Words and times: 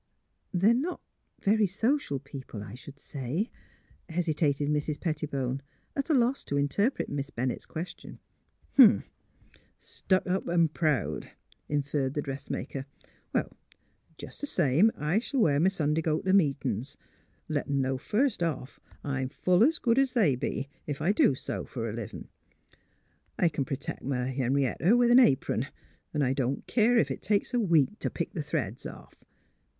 "''They 0.51 0.71
're 0.71 0.73
not— 0.73 0.99
very 1.43 1.67
social, 1.67 2.17
people, 2.17 2.63
I 2.63 2.73
should 2.73 2.97
say," 2.99 3.51
hesitated 4.09 4.67
Mrs. 4.67 4.99
Pettibone, 4.99 5.61
at 5.95 6.09
a 6.09 6.15
loss 6.15 6.43
to 6.45 6.57
inter 6.57 6.89
pret 6.89 7.07
Miss 7.07 7.29
Bennett's 7.29 7.67
question." 7.67 8.17
Huh! 8.77 9.01
stuck 9.77 10.25
up 10.25 10.49
an' 10.49 10.69
proud," 10.69 11.29
inferred 11.69 12.15
the 12.15 12.21
dress 12.23 12.49
maker. 12.49 12.87
^' 13.35 13.51
Jes' 14.19 14.39
th' 14.41 14.47
same, 14.47 14.89
I 14.97 15.19
shall 15.19 15.39
wear 15.41 15.57
m' 15.57 15.69
Sunday 15.69 16.01
go 16.01 16.19
t' 16.19 16.31
meetin's. 16.31 16.97
Let 17.47 17.67
'em 17.67 17.79
know 17.79 17.99
first 17.99 18.41
off 18.41 18.79
I'm 19.03 19.29
full 19.29 19.63
es 19.63 19.77
good 19.77 19.99
es 19.99 20.13
they 20.13 20.35
be, 20.35 20.67
ef 20.87 20.99
I 20.99 21.11
do 21.11 21.35
sew 21.35 21.63
fer 21.63 21.87
a 21.87 21.93
livin'. 21.93 22.27
I 23.37 23.49
c'n 23.49 23.65
pertect 23.65 24.01
m' 24.01 24.09
Henrietta 24.29 24.97
with 24.97 25.11
an 25.11 25.19
apron; 25.19 25.67
'n' 26.11 26.23
I 26.23 26.33
don't 26.33 26.65
keer 26.65 26.97
ef 26.97 27.11
it 27.11 27.21
takes 27.21 27.53
a 27.53 27.59
week 27.59 27.99
t' 27.99 28.09
pick 28.09 28.33
th' 28.33 28.43
threads 28.43 28.87
off." 28.87 29.23